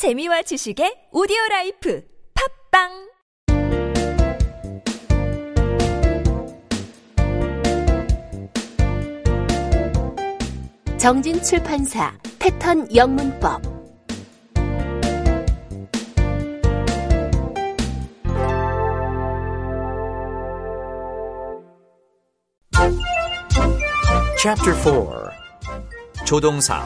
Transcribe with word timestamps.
재미와 0.00 0.40
지식의 0.40 1.08
오디오 1.12 1.36
라이프 1.50 2.02
팝빵! 2.72 2.88
정진 10.96 11.42
출판사 11.42 12.16
패턴 12.38 12.88
영문법. 12.96 13.60
Chapter 24.38 24.74
4 24.80 26.24
조동사 26.24 26.82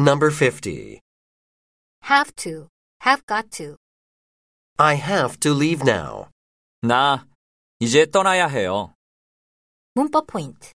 Number 0.00 0.30
50. 0.30 0.98
have 2.04 2.34
to, 2.36 2.68
have 3.02 3.22
got 3.26 3.50
to. 3.50 3.76
I 4.78 4.94
have 4.96 5.38
to 5.40 5.52
leave 5.52 5.82
now. 5.84 6.30
나 6.80 7.26
이제 7.80 8.06
떠나야 8.06 8.46
해요. 8.46 8.94
문법 9.94 10.26
포인트. 10.26 10.72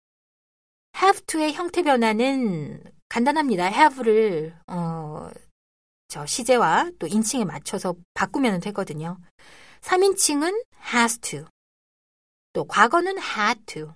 have 0.97 1.21
to의 1.27 1.53
형태 1.53 1.83
변화는 1.83 2.83
간단합니다. 3.11 3.67
have를 3.67 4.59
어, 4.67 5.29
저 6.09 6.25
시제와 6.25 6.91
또 6.99 7.07
인칭에 7.07 7.45
맞춰서 7.45 7.97
바꾸면 8.15 8.61
되거든요. 8.61 9.19
3인칭은 9.83 10.65
has 10.95 11.19
to. 11.19 11.45
또 12.55 12.65
과거는 12.65 13.19
had 13.19 13.67
to. 13.67 13.93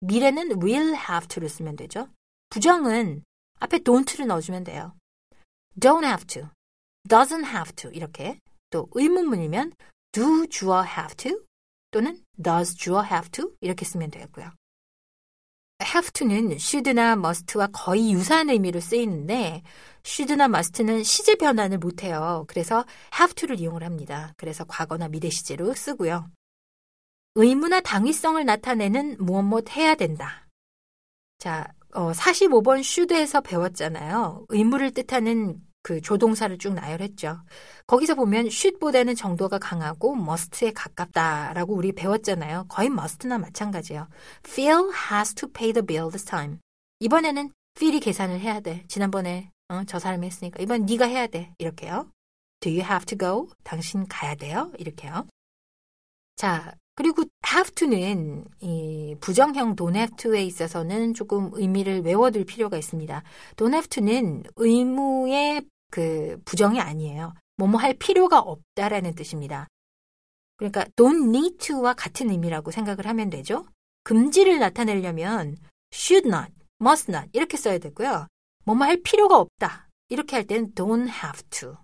미래는 0.00 0.62
will 0.62 0.94
have 0.94 1.26
to를 1.28 1.48
쓰면 1.48 1.76
되죠. 1.76 2.08
부정은 2.50 3.24
앞에 3.60 3.78
don't를 3.78 4.26
넣어주면 4.26 4.64
돼요. 4.64 4.94
don't 5.78 6.04
have 6.04 6.26
to, 6.26 6.48
doesn't 7.08 7.44
have 7.44 7.72
to 7.76 7.90
이렇게 7.92 8.38
또 8.70 8.88
의문문이면 8.92 9.72
do 10.12 10.46
주어 10.48 10.84
have 10.84 11.14
to 11.16 11.40
또는 11.90 12.22
does 12.42 12.76
주어 12.76 13.04
have 13.04 13.30
to 13.30 13.52
이렇게 13.60 13.84
쓰면 13.84 14.10
되고요. 14.10 14.50
have 15.82 16.10
to는 16.12 16.52
should나 16.52 17.12
must와 17.12 17.68
거의 17.72 18.12
유사한 18.12 18.50
의미로 18.50 18.80
쓰이는데 18.80 19.62
should나 20.04 20.44
must는 20.44 21.02
시제 21.02 21.36
변환을 21.36 21.78
못해요. 21.78 22.44
그래서 22.48 22.84
have 23.14 23.34
to를 23.34 23.60
이용을 23.60 23.82
합니다. 23.82 24.34
그래서 24.36 24.64
과거나 24.64 25.08
미래 25.08 25.30
시제로 25.30 25.72
쓰고요. 25.74 26.30
의무나 27.34 27.80
당위성을 27.80 28.44
나타내는 28.44 29.16
무엇 29.18 29.42
무엇 29.42 29.70
해야 29.70 29.94
된다. 29.94 30.46
자, 31.38 31.72
어, 31.92 32.12
45번 32.12 32.80
should에서 32.80 33.40
배웠잖아요. 33.40 34.46
의무를 34.48 34.92
뜻하는 34.92 35.60
그 35.82 36.00
조동사를 36.00 36.56
쭉 36.58 36.74
나열했죠. 36.74 37.40
거기서 37.86 38.14
보면 38.14 38.46
should보다는 38.46 39.14
정도가 39.14 39.58
강하고 39.58 40.14
must에 40.14 40.72
가깝다라고 40.72 41.74
우리 41.74 41.92
배웠잖아요. 41.92 42.66
거의 42.68 42.86
must나 42.86 43.38
마찬가지예요. 43.38 44.08
Phil 44.42 44.90
has 45.10 45.34
to 45.34 45.48
pay 45.48 45.72
the 45.72 45.84
bill 45.84 46.10
this 46.10 46.24
time. 46.24 46.58
이번에는 47.00 47.50
Phil이 47.74 48.00
계산을 48.00 48.40
해야 48.40 48.60
돼. 48.60 48.84
지난번에 48.88 49.50
어, 49.68 49.82
저 49.86 49.98
사람이 49.98 50.26
했으니까 50.26 50.62
이번 50.62 50.84
네가 50.84 51.06
해야 51.06 51.26
돼. 51.26 51.54
이렇게요. 51.58 52.10
Do 52.60 52.70
you 52.70 52.82
have 52.82 53.06
to 53.06 53.16
go? 53.16 53.48
당신 53.64 54.06
가야 54.06 54.34
돼요. 54.34 54.70
이렇게요. 54.76 55.26
자, 56.36 56.74
그리고 57.00 57.24
have 57.50 57.74
to는 57.74 58.44
이 58.60 59.16
부정형 59.22 59.74
don't 59.74 59.96
have 59.96 60.16
to에 60.16 60.44
있어서는 60.44 61.14
조금 61.14 61.48
의미를 61.54 62.02
외워둘 62.02 62.44
필요가 62.44 62.76
있습니다. 62.76 63.22
don't 63.56 63.72
have 63.72 63.88
to는 63.88 64.42
의무의 64.56 65.62
그 65.90 66.38
부정이 66.44 66.78
아니에요. 66.78 67.32
뭐뭐 67.56 67.78
할 67.78 67.94
필요가 67.94 68.38
없다라는 68.40 69.14
뜻입니다. 69.14 69.66
그러니까 70.58 70.84
don't 70.94 71.34
need 71.34 71.56
to와 71.56 71.94
같은 71.94 72.28
의미라고 72.28 72.70
생각을 72.70 73.06
하면 73.06 73.30
되죠. 73.30 73.66
금지를 74.04 74.58
나타내려면 74.58 75.56
should 75.94 76.28
not, 76.28 76.52
must 76.82 77.10
not 77.10 77.30
이렇게 77.32 77.56
써야 77.56 77.78
되고요. 77.78 78.26
뭐뭐 78.66 78.84
할 78.84 79.00
필요가 79.02 79.38
없다. 79.38 79.88
이렇게 80.10 80.36
할 80.36 80.46
때는 80.46 80.74
don't 80.74 81.08
have 81.08 81.44
to 81.48 81.78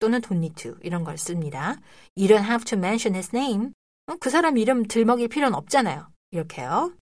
또는 0.00 0.20
don't 0.20 0.38
need 0.38 0.60
to 0.60 0.74
이런 0.82 1.04
걸 1.04 1.18
씁니다. 1.18 1.76
You 2.16 2.26
don't 2.26 2.42
have 2.42 2.64
to 2.64 2.76
mention 2.76 3.14
his 3.14 3.30
name. 3.32 3.70
어, 4.06 4.16
그 4.20 4.30
사람 4.30 4.58
이름 4.58 4.86
들먹일 4.86 5.28
필요는 5.28 5.56
없잖아요. 5.56 6.08
이렇게요. 6.30 6.92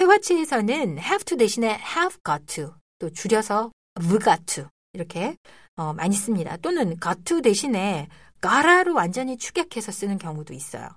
회화치에서는 0.00 0.98
have 0.98 1.24
to 1.24 1.36
대신에 1.36 1.68
have 1.68 2.16
got 2.24 2.46
to 2.46 2.74
또 2.98 3.10
줄여서 3.10 3.70
have 4.00 4.18
got 4.18 4.44
to 4.46 4.68
이렇게 4.92 5.36
어, 5.76 5.92
많이 5.92 6.14
씁니다. 6.16 6.56
또는 6.56 6.96
got 7.00 7.22
to 7.24 7.40
대신에 7.42 8.08
gotta로 8.42 8.94
완전히 8.94 9.36
축약해서 9.36 9.92
쓰는 9.92 10.18
경우도 10.18 10.54
있어요. 10.54 10.88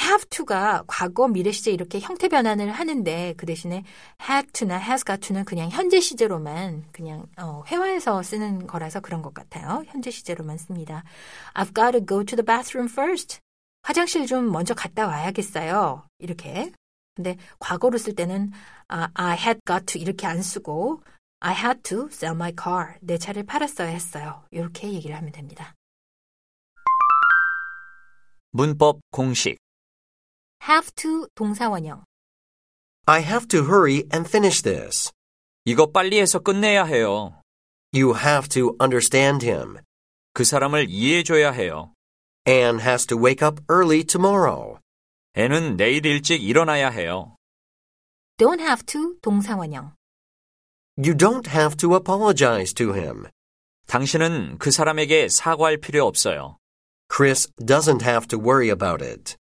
have 0.00 0.26
to가 0.30 0.84
과거, 0.86 1.28
미래 1.28 1.52
시제 1.52 1.70
이렇게 1.70 2.00
형태 2.00 2.28
변환을 2.28 2.72
하는데 2.72 3.34
그 3.36 3.44
대신에 3.44 3.84
had 4.28 4.50
to나 4.52 4.80
has 4.80 5.04
got 5.04 5.20
to는 5.20 5.44
그냥 5.44 5.68
현재 5.70 6.00
시제로만 6.00 6.86
그냥 6.92 7.26
어, 7.38 7.62
회화에서 7.66 8.22
쓰는 8.22 8.66
거라서 8.66 9.00
그런 9.00 9.20
것 9.20 9.34
같아요. 9.34 9.84
현재 9.88 10.10
시제로만 10.10 10.58
씁니다. 10.58 11.04
I've 11.54 11.74
got 11.74 11.92
to 11.92 12.04
go 12.04 12.24
to 12.24 12.36
the 12.36 12.44
bathroom 12.44 12.88
first. 12.88 13.40
화장실 13.82 14.26
좀 14.26 14.50
먼저 14.50 14.74
갔다 14.74 15.06
와야겠어요. 15.06 16.06
이렇게. 16.18 16.72
근데 17.14 17.36
과거로 17.58 17.98
쓸 17.98 18.14
때는 18.14 18.52
아, 18.88 19.08
I 19.14 19.36
had 19.38 19.60
got 19.66 19.86
to 19.86 20.00
이렇게 20.00 20.26
안 20.26 20.42
쓰고 20.42 21.02
I 21.40 21.54
had 21.54 21.82
to 21.82 22.08
sell 22.10 22.34
my 22.34 22.52
car. 22.58 22.94
내 23.00 23.18
차를 23.18 23.44
팔았어야 23.44 23.88
했어요. 23.88 24.44
이렇게 24.50 24.92
얘기를 24.92 25.16
하면 25.16 25.32
됩니다. 25.32 25.74
문법 28.52 29.00
공식 29.10 29.58
have 30.68 30.90
to 30.96 31.26
동사원형. 31.34 32.04
I 33.06 33.22
have 33.22 33.46
to 33.48 33.60
hurry 33.62 34.04
and 34.12 34.28
finish 34.28 34.62
this. 34.62 35.10
이거 35.64 35.86
빨리 35.90 36.20
해서 36.20 36.38
끝내야 36.38 36.84
해요. 36.84 37.40
You 37.94 38.16
have 38.16 38.48
to 38.48 38.76
understand 38.80 39.46
him. 39.46 39.78
그 40.32 40.44
사람을 40.44 40.86
이해해줘야 40.88 41.50
해요. 41.50 41.92
Anne 42.45 42.79
has 42.79 43.05
to 43.07 43.17
wake 43.17 43.45
up 43.45 43.61
early 43.69 44.03
tomorrow. 44.03 44.79
애는 45.35 45.77
내일 45.77 46.05
일찍 46.05 46.43
일어나야 46.43 46.89
해요. 46.89 47.35
don't 48.37 48.59
have 48.59 48.85
to 48.85 49.15
동사원형. 49.21 49.93
You 50.97 51.15
don't 51.15 51.47
have 51.47 51.75
to 51.77 51.95
apologize 51.95 52.73
to 52.75 52.93
him. 52.93 53.27
당신은 53.87 54.57
그 54.59 54.71
사람에게 54.71 55.29
사과할 55.29 55.77
필요 55.77 56.05
없어요. 56.05 56.57
Chris 57.13 57.49
doesn't 57.57 58.01
have 58.01 58.27
to 58.27 58.39
worry 58.39 58.69
about 58.69 59.03
it. 59.03 59.35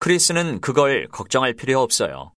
크리스는 0.00 0.60
그걸 0.60 1.08
걱정할 1.08 1.54
필요 1.54 1.80
없어요. 1.80 2.31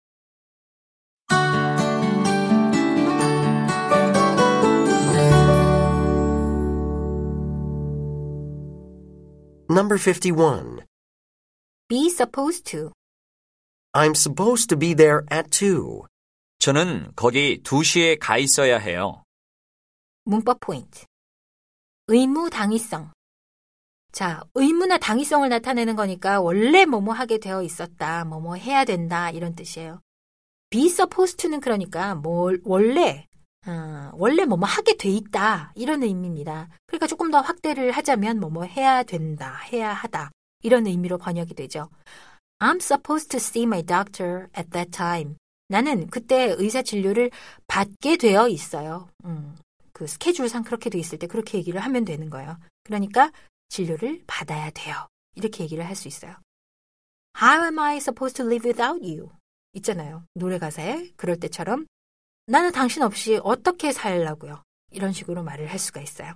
Number 9.69 9.97
51. 9.97 10.85
be 11.87 12.09
supposed 12.09 12.65
to. 12.71 12.91
I'm 13.93 14.13
supposed 14.15 14.69
to 14.69 14.77
be 14.77 14.93
there 14.93 15.23
at 15.31 15.49
2. 15.49 16.03
저는 16.59 17.11
거기 17.15 17.61
2시에 17.63 18.17
가 18.19 18.37
있어야 18.37 18.77
해요. 18.77 19.23
문법 20.23 20.59
포인트. 20.59 21.05
의무 22.07 22.49
당위성. 22.49 23.11
자, 24.11 24.43
의무나 24.53 24.97
당위성을 24.97 25.47
나타내는 25.49 25.95
거니까 25.95 26.41
원래 26.41 26.85
뭐뭐 26.85 27.13
하게 27.13 27.37
되어 27.40 27.61
있었다, 27.61 28.23
뭐뭐 28.25 28.55
해야 28.55 28.85
된다 28.85 29.29
이런 29.29 29.55
뜻이에요. 29.55 29.99
be 30.69 30.87
supposed 30.87 31.37
to는 31.37 31.59
그러니까 31.59 32.16
뭘 32.16 32.61
원래 32.63 33.28
어, 33.67 34.11
원래 34.13 34.45
뭐뭐 34.45 34.66
하게 34.67 34.95
돼 34.97 35.09
있다 35.09 35.72
이런 35.75 36.03
의미입니다. 36.03 36.69
그러니까 36.95 37.07
조금 37.07 37.29
더 37.29 37.41
확대를 37.41 37.91
하자면 37.91 38.39
뭐뭐 38.39 38.63
해야 38.63 39.03
된다, 39.03 39.59
해야 39.71 39.91
하다 39.91 40.31
이런 40.63 40.87
의미로 40.87 41.17
번역이 41.17 41.53
되죠. 41.53 41.89
I'm 42.59 42.77
supposed 42.77 43.27
to 43.29 43.37
see 43.37 43.63
my 43.63 43.83
doctor 43.83 44.47
at 44.57 44.69
that 44.69 44.91
time. 44.91 45.35
나는 45.67 46.07
그때 46.07 46.55
의사 46.57 46.81
진료를 46.81 47.31
받게 47.67 48.15
되어 48.15 48.47
있어요. 48.47 49.09
음, 49.25 49.57
그 49.91 50.07
스케줄상 50.07 50.63
그렇게 50.63 50.89
돼 50.89 50.97
있을 50.97 51.19
때 51.19 51.27
그렇게 51.27 51.57
얘기를 51.57 51.81
하면 51.81 52.05
되는 52.05 52.29
거예요. 52.29 52.57
그러니까 52.83 53.31
진료를 53.67 54.23
받아야 54.25 54.69
돼요. 54.69 54.95
이렇게 55.35 55.63
얘기를 55.65 55.85
할 55.85 55.95
수 55.95 56.07
있어요. 56.07 56.33
How 57.41 57.65
am 57.65 57.77
I 57.77 57.97
supposed 57.97 58.37
to 58.37 58.45
live 58.45 58.65
without 58.69 59.03
you? 59.05 59.29
있잖아요. 59.73 60.23
노래 60.33 60.59
가사에 60.59 61.11
그럴 61.17 61.37
때처럼 61.41 61.87
나는 62.45 62.71
당신 62.71 63.03
없이 63.03 63.37
어떻게 63.43 63.91
살라고요? 63.91 64.63
이런 64.91 65.11
식으로 65.11 65.43
말을 65.43 65.69
할 65.69 65.77
수가 65.77 65.99
있어요. 65.99 66.35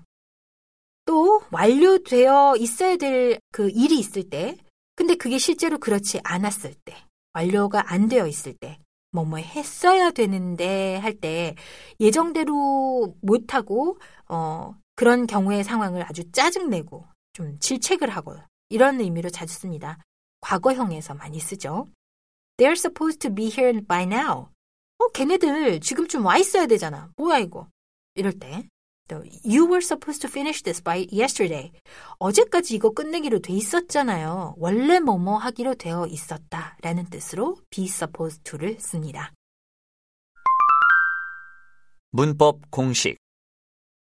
또 1.09 1.41
완료되어 1.49 2.55
있어야 2.57 2.95
될 2.97 3.39
그 3.51 3.67
일이 3.71 3.97
있을 3.97 4.29
때, 4.29 4.55
근데 4.95 5.15
그게 5.15 5.39
실제로 5.39 5.79
그렇지 5.79 6.19
않았을 6.23 6.75
때, 6.85 6.95
완료가 7.33 7.91
안 7.91 8.07
되어 8.07 8.27
있을 8.27 8.53
때, 8.53 8.77
뭐 9.11 9.25
뭐 9.25 9.39
했어야 9.39 10.11
되는데 10.11 10.97
할 10.97 11.19
때 11.19 11.55
예정대로 11.99 13.15
못하고 13.21 13.97
어 14.27 14.75
그런 14.95 15.25
경우의 15.25 15.63
상황을 15.63 16.03
아주 16.03 16.31
짜증내고 16.31 17.07
좀 17.33 17.57
질책을 17.59 18.09
하고 18.11 18.35
이런 18.69 18.99
의미로 19.01 19.31
자주 19.31 19.55
씁니다. 19.55 19.97
과거형에서 20.41 21.15
많이 21.15 21.39
쓰죠. 21.39 21.87
They're 22.57 22.77
supposed 22.77 23.17
to 23.27 23.33
be 23.33 23.45
here 23.47 23.81
by 23.81 24.03
now. 24.03 24.49
어, 24.99 25.07
걔네들 25.11 25.79
지금쯤 25.79 26.23
와 26.23 26.37
있어야 26.37 26.67
되잖아. 26.67 27.09
뭐야 27.17 27.39
이거? 27.39 27.67
이럴 28.13 28.33
때. 28.33 28.67
또 29.09 29.17
You 29.43 29.65
were 29.65 29.81
supposed 29.81 30.21
to 30.21 30.29
finish 30.29 30.63
this 30.63 30.81
by 30.81 31.07
yesterday. 31.11 31.73
어제까지 32.19 32.75
이거 32.75 32.91
끝내기로 32.91 33.39
돼 33.39 33.51
있었잖아요. 33.53 34.55
원래 34.57 34.99
뭐뭐 34.99 35.37
하기로 35.37 35.75
되어 35.75 36.05
있었다. 36.07 36.77
라는 36.81 37.09
뜻으로 37.09 37.57
be 37.69 37.85
supposed 37.85 38.43
to를 38.43 38.79
씁니다. 38.79 39.33
문법 42.11 42.71
공식. 42.71 43.17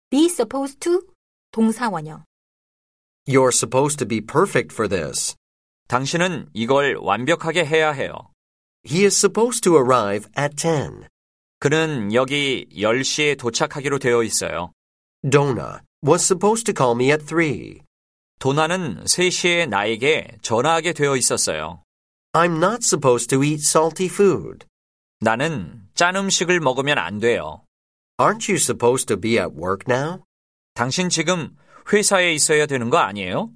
be 0.10 0.26
supposed 0.26 0.80
to 0.80 1.02
동사 1.52 1.90
원형. 1.90 2.24
You're 3.28 3.54
supposed 3.54 3.98
to 3.98 4.08
be 4.08 4.22
perfect 4.22 4.74
for 4.74 4.88
this. 4.88 5.36
당신은 5.88 6.50
이걸 6.54 6.96
완벽하게 6.96 7.66
해야 7.66 7.92
해요. 7.92 8.14
He 8.88 9.04
is 9.04 9.16
supposed 9.18 9.62
to 9.62 9.76
arrive 9.76 10.30
at 10.38 10.56
10. 10.56 11.08
그는 11.60 12.14
여기 12.14 12.68
10시에 12.74 13.38
도착하기로 13.38 14.00
되어 14.00 14.24
있어요. 14.24 14.72
Donna 15.29 15.81
was 16.03 16.25
supposed 16.25 16.67
to 16.67 16.73
call 16.73 16.95
me 16.95 17.11
at 17.11 17.25
3. 17.27 17.81
도나는 18.39 19.05
3시에 19.05 19.69
나에게 19.69 20.39
전화하게 20.43 20.93
되어 20.93 21.17
있었어요. 21.17 21.83
I'm 22.33 22.59
not 22.59 22.85
supposed 22.85 23.29
to 23.31 23.43
eat 23.43 23.63
salty 23.63 24.07
food. 24.07 24.67
나는 25.21 25.89
짠 25.95 26.17
음식을 26.17 26.61
먹으면 26.61 26.99
안 26.99 27.19
돼요. 27.19 27.65
Aren't 28.19 28.49
you 28.49 28.57
supposed 28.57 29.07
to 29.09 29.17
be 29.19 29.39
at 29.39 29.55
work 29.57 29.85
now? 29.89 30.23
당신 30.75 31.09
지금 31.09 31.57
회사에 31.93 32.35
있어야 32.35 32.67
되는 32.67 32.91
거 32.91 32.99
아니에요? 32.99 33.51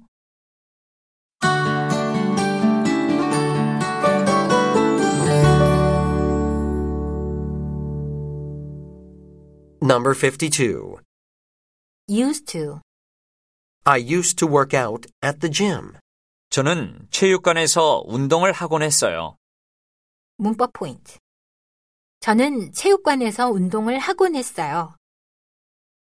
Number 9.83 10.13
52. 10.13 10.97
Used 12.08 12.46
to 12.52 12.80
I 13.84 13.98
used 13.98 14.38
to 14.38 14.48
work 14.48 14.74
out 14.74 15.08
at 15.24 15.38
the 15.40 15.52
gym. 15.52 15.92
저는 16.50 17.08
체육관에서 17.10 18.04
운동을 18.06 18.52
하곤 18.52 18.82
했어요. 18.82 19.36
문법 20.38 20.72
포인트. 20.72 21.18
저는 22.20 22.72
체육관에서 22.72 23.50
운동을 23.50 23.98
하곤 23.98 24.34
했어요. 24.34 24.96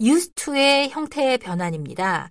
used 0.02 0.34
to의 0.36 0.90
형태의 0.90 1.38
변환입니다. 1.38 2.30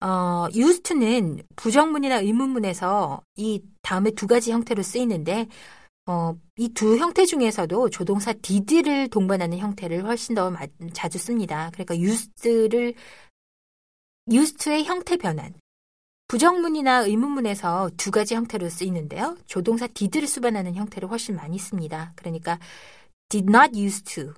어, 0.00 0.46
used 0.54 0.82
to는 0.82 1.42
부정문이나 1.56 2.20
의문문에서 2.20 3.22
이 3.36 3.62
다음에 3.82 4.10
두 4.10 4.26
가지 4.26 4.52
형태로 4.52 4.82
쓰이는데, 4.82 5.48
어, 6.06 6.34
이 6.56 6.68
두 6.72 6.96
형태 6.98 7.24
중에서도 7.26 7.90
조동사 7.90 8.32
did를 8.32 9.08
동반하는 9.08 9.58
형태를 9.58 10.04
훨씬 10.04 10.34
더 10.34 10.50
마- 10.50 10.66
자주 10.92 11.18
씁니다. 11.18 11.70
그러니까 11.72 11.96
used를, 11.96 12.94
used 14.32 14.56
to의 14.58 14.84
형태 14.84 15.16
변환. 15.16 15.54
부정문이나 16.28 17.00
의문문에서 17.02 17.90
두 17.96 18.10
가지 18.10 18.34
형태로 18.34 18.68
쓰이는데요. 18.68 19.36
조동사 19.46 19.86
did를 19.86 20.26
수반하는 20.26 20.74
형태를 20.74 21.08
훨씬 21.10 21.36
많이 21.36 21.58
씁니다. 21.58 22.12
그러니까 22.16 22.58
did 23.28 23.46
not 23.48 23.78
use 23.78 24.02
to, 24.02 24.32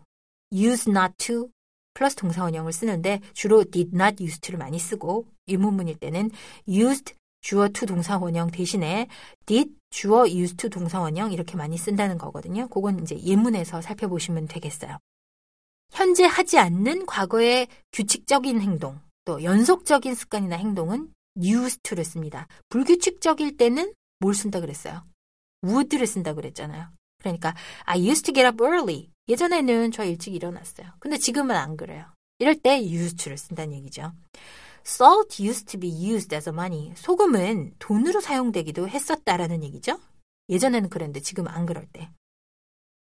use 0.53 0.91
not 0.91 1.15
to 1.19 1.51
플러스 1.95 2.15
동사 2.17 2.45
원형을 2.45 2.73
쓰는데 2.73 3.21
주로 3.33 3.65
did 3.65 3.91
not 3.95 4.23
use 4.23 4.39
to를 4.41 4.59
많이 4.59 4.79
쓰고 4.79 5.27
의문문일 5.47 5.97
때는 5.99 6.31
used 6.69 7.15
주어 7.41 7.69
to 7.69 7.87
동사 7.87 8.19
원형 8.19 8.51
대신에 8.51 9.09
did 9.47 9.73
주어 9.91 10.27
used 10.27 10.57
to 10.57 10.71
동사 10.71 11.01
원형 11.01 11.33
이렇게 11.33 11.57
많이 11.57 11.79
쓴다는 11.79 12.19
거거든요. 12.19 12.69
그건 12.69 13.01
이제 13.01 13.19
예문에서 13.21 13.81
살펴보시면 13.81 14.49
되겠어요. 14.49 14.99
현재 15.91 16.25
하지 16.25 16.59
않는 16.59 17.07
과거의 17.07 17.69
규칙적인 17.93 18.61
행동, 18.61 19.01
또 19.25 19.43
연속적인 19.43 20.15
습관이나 20.15 20.57
행동은 20.57 21.13
used 21.43 21.81
to를 21.83 22.05
씁니다. 22.05 22.47
불규칙적일 22.69 23.57
때는 23.57 23.93
뭘 24.19 24.35
쓴다 24.35 24.61
그랬어요? 24.61 25.05
would를 25.65 26.07
쓴다 26.07 26.35
그랬잖아요. 26.35 26.89
그러니까 27.19 27.55
I 27.85 28.07
used 28.07 28.25
to 28.25 28.35
get 28.35 28.47
up 28.47 28.63
early. 28.63 29.11
예전에는 29.29 29.93
저 29.93 30.05
일찍 30.05 30.35
일어났어요. 30.35 30.89
근데 31.01 31.19
지금은 31.19 31.55
안 31.57 31.77
그래요. 31.77 32.07
이럴 32.39 32.55
때 32.55 32.81
used 32.81 33.17
to를 33.17 33.37
쓴다는 33.37 33.75
얘기죠. 33.75 34.13
Salt 34.87 35.43
used 35.43 35.67
to 35.67 35.81
be 35.81 35.91
used 35.91 36.35
as 36.35 36.49
money. 36.49 36.93
소금은 36.97 37.75
돈으로 37.79 38.21
사용되기도 38.21 38.89
했었다라는 38.89 39.63
얘기죠. 39.65 39.99
예전에는 40.49 40.89
그랬는데 40.89 41.21
지금 41.21 41.47
안 41.49 41.67
그럴 41.67 41.87
때. 41.93 42.11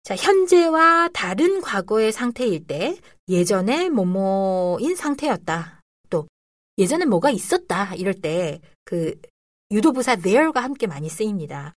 자, 0.04 0.16
현재와 0.16 1.10
다른 1.14 1.60
과거의 1.60 2.12
상태일 2.12 2.66
때 2.66 2.98
예전에 3.28 3.88
뭐뭐인 3.88 4.96
상태였다. 4.96 5.80
또 6.10 6.26
예전에 6.78 7.04
뭐가 7.04 7.30
있었다. 7.30 7.94
이럴 7.94 8.14
때 8.14 8.60
그 8.84 9.14
유도부사 9.70 10.16
there가 10.16 10.62
함께 10.62 10.86
많이 10.86 11.08
쓰입니다. 11.08 11.74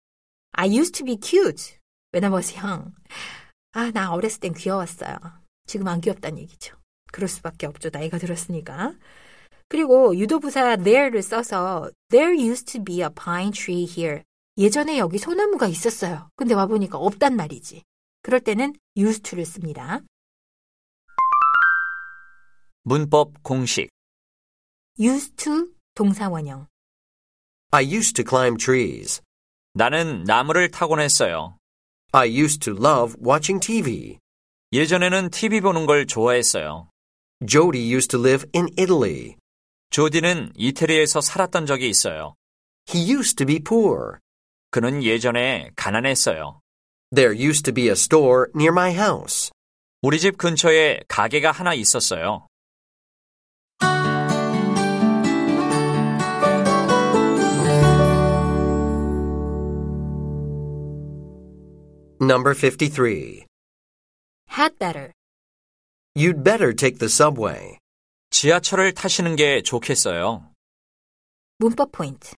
I 0.52 0.74
used 0.78 0.92
to 0.92 1.04
be 1.04 1.18
cute 1.22 1.76
when 2.14 2.24
I 2.24 2.30
was 2.32 2.56
young. 2.56 2.94
아, 3.72 3.90
나 3.90 4.12
어렸을 4.12 4.40
땐 4.40 4.54
귀여웠어요. 4.54 5.16
지금 5.66 5.88
안 5.88 6.00
귀엽다는 6.00 6.38
얘기죠. 6.38 6.76
그럴 7.12 7.28
수밖에 7.28 7.66
없죠. 7.66 7.90
나이가 7.92 8.18
들었으니까. 8.18 8.94
그리고 9.72 10.14
유도부사 10.14 10.76
there를 10.76 11.22
써서 11.22 11.90
there 12.10 12.38
used 12.38 12.70
to 12.70 12.84
be 12.84 13.00
a 13.00 13.08
pine 13.08 13.50
tree 13.52 13.86
here. 13.88 14.22
예전에 14.58 14.98
여기 14.98 15.16
소나무가 15.16 15.66
있었어요. 15.66 16.28
근데 16.36 16.52
와보니까 16.52 16.98
없단 16.98 17.34
말이지. 17.36 17.82
그럴 18.20 18.40
때는 18.40 18.74
used 18.98 19.22
to를 19.22 19.46
씁니다. 19.46 20.02
문법 22.82 23.42
공식. 23.42 23.88
used 25.00 25.36
to 25.36 25.68
동사 25.94 26.28
원형. 26.28 26.66
I 27.70 27.82
used 27.82 28.12
to 28.22 28.24
climb 28.28 28.58
trees. 28.58 29.22
나는 29.72 30.24
나무를 30.24 30.70
타곤 30.70 31.00
했어요. 31.00 31.56
I 32.12 32.28
used 32.28 32.58
to 32.58 32.74
love 32.76 33.16
watching 33.26 33.58
TV. 33.58 34.18
예전에는 34.74 35.30
TV 35.30 35.62
보는 35.62 35.86
걸 35.86 36.06
좋아했어요. 36.06 36.90
Jody 37.46 37.90
used 37.90 38.10
to 38.10 38.20
live 38.20 38.44
in 38.54 38.68
Italy. 38.76 39.36
조디는 39.92 40.54
이태리에서 40.56 41.20
살았던 41.20 41.66
적이 41.66 41.90
있어요. 41.90 42.34
He 42.88 43.12
used 43.12 43.36
to 43.36 43.46
be 43.46 43.58
poor. 43.58 44.20
그는 44.70 45.02
예전에 45.02 45.70
가난했어요. 45.76 46.60
There 47.14 47.36
used 47.38 47.64
to 47.64 47.74
be 47.74 47.88
a 47.88 47.92
store 47.92 48.46
near 48.56 48.72
my 48.72 48.90
house. 48.92 49.50
우리 50.00 50.18
집 50.18 50.38
근처에 50.38 51.00
가게가 51.08 51.52
하나 51.52 51.74
있었어요. 51.74 52.46
Number 62.18 62.54
53. 62.54 63.44
had 64.48 64.78
better. 64.78 65.12
You'd 66.14 66.42
better 66.42 66.72
take 66.72 66.98
the 66.98 67.10
subway. 67.10 67.81
지하철을 68.32 68.92
타시는 68.94 69.36
게 69.36 69.62
좋겠어요. 69.62 70.50
문법 71.58 71.92
포인트. 71.92 72.34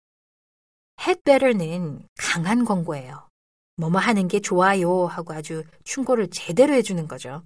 had 1.01 1.23
better는 1.23 2.09
강한 2.19 2.65
권고예요. 2.65 3.29
뭐뭐 3.77 4.01
하는 4.01 4.27
게 4.27 4.41
좋아요 4.41 5.07
하고 5.07 5.35
아주 5.35 5.63
충고를 5.85 6.29
제대로 6.31 6.73
해주는 6.73 7.07
거죠. 7.07 7.43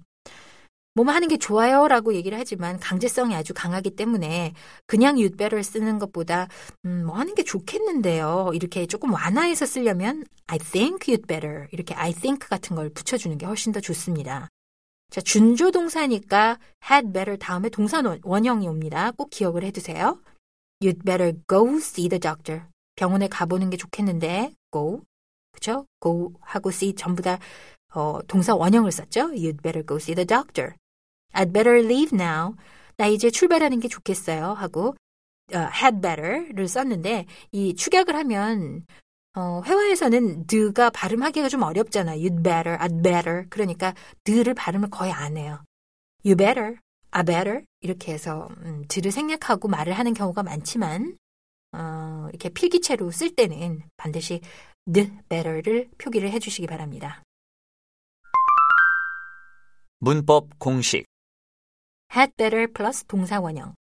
뭐뭐 0.95 1.13
하는 1.13 1.27
게 1.27 1.37
좋아요 1.37 1.87
라고 1.87 2.15
얘기를 2.15 2.39
하지만 2.39 2.79
강제성이 2.79 3.35
아주 3.35 3.53
강하기 3.53 3.91
때문에 3.91 4.53
그냥 4.87 5.17
you'd 5.17 5.37
better 5.37 5.61
쓰는 5.61 5.99
것보다 5.99 6.47
음, 6.85 7.05
뭐 7.05 7.17
하는 7.17 7.35
게 7.35 7.43
좋겠는데요. 7.43 8.51
이렇게 8.53 8.85
조금 8.87 9.13
완화해서 9.13 9.65
쓰려면 9.65 10.23
I 10.47 10.57
think 10.57 11.13
you'd 11.13 11.27
better 11.27 11.67
이렇게 11.71 11.93
I 11.93 12.13
think 12.13 12.47
같은 12.47 12.75
걸 12.77 12.89
붙여주는 12.89 13.37
게 13.37 13.45
훨씬 13.45 13.73
더 13.73 13.81
좋습니다. 13.81 14.47
자, 15.09 15.21
준조 15.21 15.71
동사니까 15.71 16.59
had 16.89 17.11
better 17.13 17.37
다음에 17.37 17.69
동사 17.69 18.01
원형이 18.23 18.67
옵니다. 18.67 19.11
꼭 19.11 19.29
기억을 19.29 19.63
해두세요. 19.63 20.21
You'd 20.81 21.03
better 21.05 21.33
go 21.47 21.77
see 21.77 22.09
the 22.09 22.19
doctor. 22.19 22.63
병원에 22.95 23.27
가보는 23.27 23.69
게 23.69 23.77
좋겠는데 23.77 24.53
go 24.71 25.01
그쵸? 25.51 25.85
go 26.01 26.33
하고 26.41 26.69
see 26.69 26.93
전부 26.93 27.21
다 27.21 27.39
어, 27.93 28.19
동사 28.27 28.53
원형을 28.53 28.91
썼죠. 28.91 29.31
You'd 29.31 29.61
better 29.61 29.85
go 29.85 29.97
see 29.97 30.13
the 30.13 30.25
doctor. 30.25 30.75
I'd 31.33 31.53
better 31.53 31.79
leave 31.79 32.09
now. 32.13 32.55
나 32.97 33.07
이제 33.07 33.29
출발하는 33.29 33.79
게 33.79 33.87
좋겠어요. 33.87 34.53
하고 34.53 34.95
어, 35.53 35.57
had 35.57 36.01
better를 36.01 36.67
썼는데 36.67 37.25
이 37.51 37.75
축약을 37.75 38.15
하면 38.15 38.85
어, 39.37 39.61
회화에서는 39.63 40.47
드가 40.47 40.89
발음하기가 40.89 41.47
좀 41.47 41.61
어렵잖아. 41.61 42.15
you'd 42.15 42.41
better, 42.41 42.75
I'd 42.79 43.03
better. 43.03 43.45
그러니까 43.51 43.93
드를 44.23 44.55
발음을 44.55 44.89
거의 44.89 45.11
안 45.11 45.37
해요. 45.37 45.63
you 46.25 46.35
better, 46.35 46.77
I 47.11 47.23
better 47.23 47.63
이렇게 47.81 48.13
해서 48.13 48.47
음, 48.61 48.83
드를 48.87 49.11
생략하고 49.11 49.67
말을 49.67 49.93
하는 49.93 50.15
경우가 50.15 50.41
많지만 50.41 51.15
어, 51.73 52.27
이렇게 52.29 52.49
필기체로 52.49 53.11
쓸 53.11 53.35
때는 53.35 53.83
반드시 53.95 54.41
the 54.91 55.11
better를 55.29 55.89
표기를 55.99 56.31
해주시기 56.31 56.65
바랍니다. 56.65 57.21
문법 59.99 60.57
공식. 60.57 61.05
had 62.15 62.31
better 62.37 62.65
플러스 62.73 63.03
동사 63.05 63.39
원형. 63.39 63.75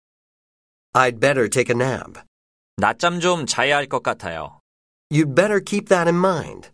I'd 0.91 1.21
better 1.21 1.49
take 1.49 1.73
a 1.73 1.81
nap. 1.81 2.19
낮잠 2.75 3.21
좀 3.21 3.45
자야 3.45 3.77
할 3.77 3.87
것 3.87 4.03
같아요. 4.03 4.59
You'd 5.11 5.35
better 5.35 5.59
keep 5.63 5.89
that 5.89 6.09
in 6.09 6.17
mind. 6.17 6.69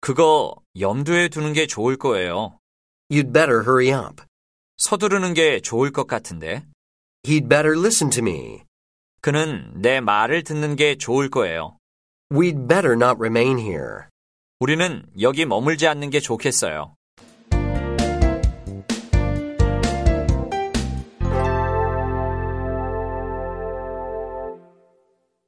그거 0.00 0.54
염두에 0.78 1.28
두는 1.28 1.52
게 1.52 1.66
좋을 1.66 1.96
거예요. 1.96 2.58
You'd 3.10 3.32
better 3.32 3.62
hurry 3.62 3.92
up. 3.92 4.22
서두르는 4.78 5.34
게 5.34 5.60
좋을 5.60 5.90
것 5.90 6.06
같은데. 6.06 6.64
He'd 7.24 7.48
better 7.48 7.78
listen 7.78 8.10
to 8.10 8.22
me. 8.22 8.62
그는 9.20 9.72
내 9.74 10.00
말을 10.00 10.44
듣는 10.44 10.76
게 10.76 10.96
좋을 10.96 11.28
거예요. 11.28 11.78
We'd 12.30 12.68
better 12.68 12.92
not 12.94 13.16
remain 13.18 13.58
here. 13.58 14.06
우리는 14.58 15.04
여기 15.20 15.44
머물지 15.44 15.86
않는 15.86 16.10
게 16.10 16.20
좋겠어요. 16.20 16.94